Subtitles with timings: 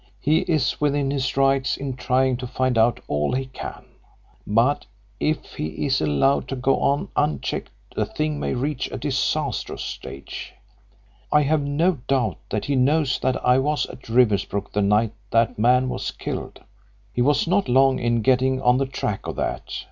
[0.19, 3.85] "He is within his rights in trying to find out all he can.
[4.47, 4.87] But
[5.19, 10.53] if he is allowed to go on unchecked the thing may reach a disastrous stage.
[11.31, 15.59] I have no doubt that he knows that I was at Riversbrook the night that
[15.59, 16.61] man was killed.
[17.13, 19.71] He was not long in getting on the track of that.